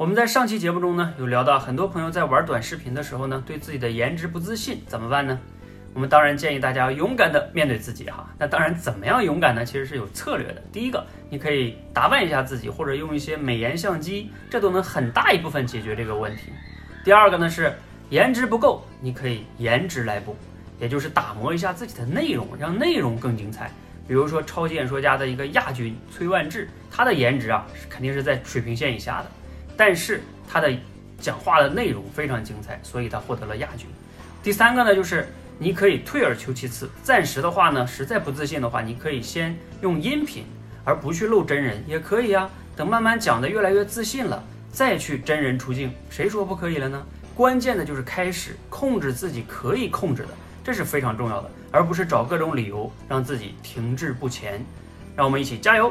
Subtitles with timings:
[0.00, 5.38] 我们在上期节目中呢，有聊到很多朋友在玩短视频的时候呢，对自己的颜值不自信，怎么办呢？
[5.92, 8.26] 我们当然建议大家勇敢的面对自己哈。
[8.38, 9.62] 那当然，怎么样勇敢呢？
[9.62, 10.62] 其实是有策略的。
[10.72, 16.44] 第一个，你可以打扮一下自己，或者用一些美颜相机，这都能很大一部分解决这个问题。
[17.04, 17.70] 第二个呢是
[18.08, 20.34] 颜值不够，你可以颜值来补，
[20.78, 23.70] 也就是打磨一下自己的内容，让内容更精彩。
[24.08, 29.30] 比如说超级演说家的一个亚军崔万志，他的颜值啊是肯定是在水平线以下的。
[29.80, 30.70] 但是他的
[31.18, 33.86] 讲话的内容非常精彩，所以他获得了亚军。
[34.42, 35.26] 第三个呢，就是
[35.58, 40.44] 你可以退而求其次，暂时的话呢，实在不自信的话，你可以先用音频，
[40.84, 42.50] 而不去露真人，也可以啊。
[42.76, 47.02] 等慢慢讲的越来越自信了，再去真人出镜，谁说不可以了呢？
[47.34, 50.28] 关键的就是开始控制自己可以控制的，
[50.62, 54.62] 这是非常重要的，而不是找各种理由让自己停滞不前。
[55.16, 55.90] 让我们一起加油！